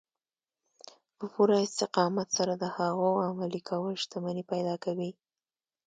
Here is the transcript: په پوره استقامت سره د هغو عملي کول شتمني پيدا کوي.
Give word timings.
په 1.17 1.25
پوره 1.33 1.57
استقامت 1.67 2.27
سره 2.37 2.53
د 2.57 2.63
هغو 2.77 3.09
عملي 3.29 3.61
کول 3.69 3.93
شتمني 4.03 4.43
پيدا 4.51 4.75
کوي. 4.83 5.11